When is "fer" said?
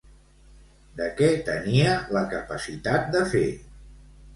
3.37-3.49